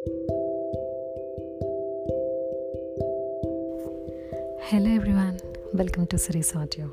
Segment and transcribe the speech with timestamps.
[0.00, 0.48] Hello
[4.88, 5.36] everyone
[5.76, 6.88] welcome to series audio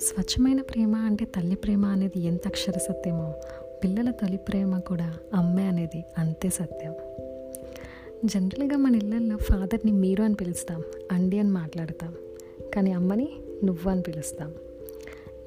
[0.00, 3.34] స్వచ్ఛమైన ప్రేమ అంటే తల్లి ప్రేమ అనేది ఎంత అక్షర సత్యమో
[3.84, 6.94] పిల్లల తల్లి ప్రేమ కూడా అమ్మే అనేది అంతే సత్యం.
[8.24, 10.82] జనరల్గా మన ఇళ్ళల్లో ఫాదర్ని మీరు అని పిలుస్తాం
[11.12, 12.14] అండి అని మాట్లాడతాం
[12.74, 13.28] కానీ అమ్మని
[13.64, 14.52] నువ్వు అని పిలుస్తాం.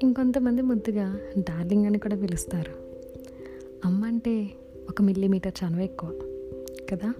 [0.02, 2.70] ఇంకొంతమంది ముద్దుగా డార్లింగ్ అని కూడా పిలుస్తారు.
[3.84, 4.50] అమ్మ అంటే
[4.88, 6.18] ఒక మిల్లీమీటర్ చనువు ఎక్కువ
[6.90, 7.14] కదా?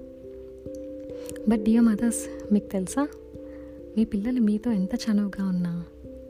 [1.49, 3.09] బట్ డియర్ మదర్స్ మీకు తెలుసా?
[3.97, 5.85] మీ పిల్లలు మీతో ఎంత చనువుగా ఉన్నా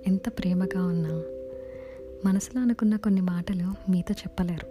[0.06, 1.22] ఎంత ప్రేమగా ఉన్నా
[2.24, 4.66] మనసులో అనుకున్న కొన్ని మాటలు మీతో చెప్పలేరు.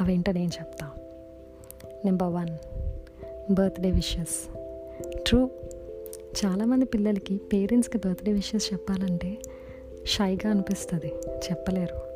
[0.00, 0.90] అవేంటో నేను చెప్తా.
[2.04, 2.58] Number one
[3.52, 4.56] birthday wishes
[5.26, 5.50] true
[6.44, 9.38] చాలామంది పిల్లలకి పేరెంట్స్కి బర్త్డే విషెస్ చెప్పాలంటే
[10.04, 12.13] షైగా అనిపిస్తుంది చెప్పలేరు.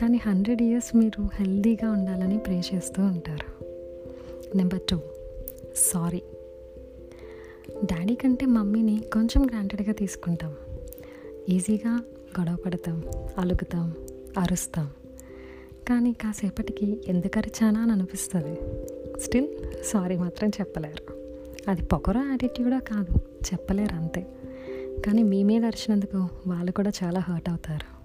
[0.00, 3.64] కానీ హండ్రెడ్ ఇయర్స్ మీరు హెల్దీగా ఉండాలని ప్రే చేస్తూ ఉంటారు.
[4.56, 5.00] Number two
[5.76, 6.22] sorry.
[7.84, 10.54] డాడీ కంటే మమ్మీని కొంచెం గ్రాంటెడ్గా తీసుకుంటాం.
[11.48, 12.00] ఈజీగా
[12.40, 13.02] గొడవ పడతాం
[13.38, 13.94] అలుగుతాం
[14.38, 14.90] అరుస్తాం.
[15.88, 18.60] కానీ కాసేపటికి ఎందుకు అరిచానా అని అనిపిస్తుంది.
[19.20, 19.48] స్టిల్
[19.84, 21.18] సారీ మాత్రం చెప్పలేరు.
[21.70, 23.18] అది పొగరో యాటిట్యూడో కాదు
[23.52, 24.26] చెప్పలేరు అంతే.
[25.06, 27.97] కానీ మీ మీద అరిచినందుకు వాళ్ళు కూడా చాలా హర్ట్ అవుతారు.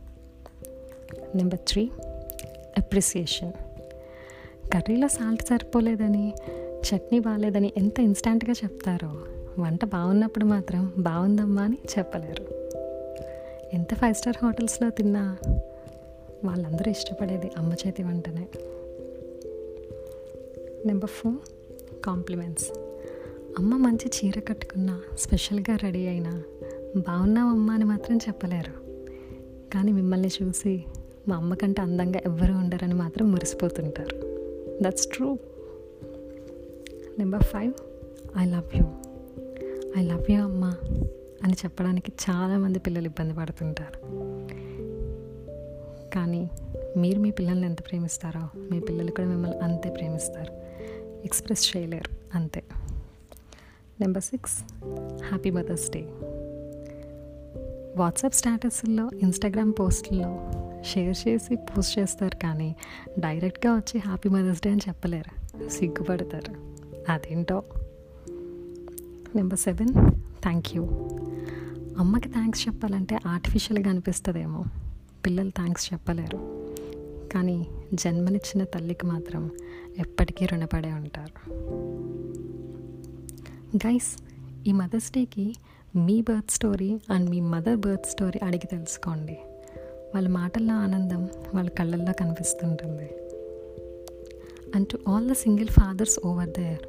[1.36, 1.90] నెంబర్ త్రీ
[2.78, 3.54] అప్రిసియేషన్
[4.74, 6.34] కర్రీలో సాల్ట్ సరిపోలేదని
[6.84, 9.12] చట్నీ బాగాలేదని ఎంత ఇన్స్టాంట్గా చెప్తారో
[9.62, 12.46] వంట బాగున్నప్పుడు మాత్రం బాగుందమ్మా అని చెప్పలేరు.
[13.74, 15.38] ఎంత ఫైవ్ స్టార్ హోటల్స్లో తిన్నా
[16.46, 18.48] వాళ్ళందరూ ఇష్టపడేది అమ్మ చేతి వంటనే.
[20.86, 21.38] నెంబర్ ఫోర్
[22.06, 22.72] కాంప్లిమెంట్స్
[23.60, 26.44] అమ్మ మంచి చీర కట్టుకున్నా స్పెషల్గా రెడీ అయినా
[26.98, 28.84] బాగున్నావమ్మా అని మాత్రం చెప్పలేరు.
[29.74, 30.86] కానీ మిమ్మల్ని చూసి
[31.28, 34.16] మా అమ్మ కంటే అందంగా ఎవ్వరూ ఉండరని మాత్రం మురిసిపోతుంటారు.
[34.82, 35.38] That's true
[37.20, 37.74] number five
[38.38, 38.86] I love you
[39.98, 40.66] I love you అమ్మ
[41.44, 44.00] అని చెప్పడానికి చాలామంది పిల్లలు ఇబ్బంది పడుతుంటారు.
[46.16, 46.50] కానీ
[46.98, 50.54] మీరు మీ పిల్లల్ని ఎంత ప్రేమిస్తారో మీ పిల్లలు కూడా మిమ్మల్ని అంతే ప్రేమిస్తారు.
[51.26, 52.64] ఎక్స్ప్రెస్ చేయలేరు అంతే.
[54.02, 54.64] Number six
[55.24, 56.06] happy mother's day
[57.98, 60.50] WhatsApp స్టేటస్ల్లో Instagram పోస్టుల్లో
[60.86, 62.76] షేర్ చేసి పోస్ట్ చేస్తారు కానీ
[63.20, 65.70] డైరెక్ట్గా వచ్చి హ్యాపీ మదర్స్ డే అని చెప్పలేరు.
[65.70, 66.54] సిగ్గుపడతారు.
[67.12, 67.64] అదేంటో?
[69.36, 69.94] Number seven
[70.42, 70.84] thank you.
[71.98, 74.64] అమ్మకి థ్యాంక్స్ చెప్పాలంటే ఆర్టిఫిషియల్గా అనిపిస్తుందేమో.
[75.26, 76.68] పిల్లలు థ్యాంక్స్ చెప్పలేరు.
[77.34, 79.52] కానీ జన్మనిచ్చిన తల్లికి మాత్రం
[80.00, 81.50] ఎప్పటికీ రుణపడే ఉంటారు.
[83.88, 84.24] గైస్
[84.68, 85.56] ఈ మదర్స్ డేకి
[85.96, 89.38] మీ బర్త్ స్టోరీ అండ్ మీ మదర్ బర్త్ స్టోరీ అడిగి తెలుసుకోండి.
[90.14, 93.10] వాళ్ళ మాటల్లో ఆనందం వాళ్ళ కళ్ళల్లో కనిపిస్తుంటుంది.
[94.76, 96.86] And to all the single fathers over there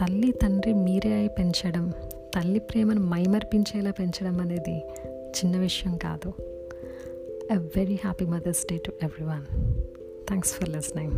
[0.00, 1.92] తల్లి తండ్రి మీరే అయి పెంచడం
[2.34, 4.78] తల్లి ప్రేమను మైమర్పించేలా పెంచడం అనేది
[5.28, 6.32] చిన్న విషయం కాదు.
[7.52, 8.92] A very happy mother's day to
[9.26, 9.44] everyone
[10.26, 11.12] thanks for listening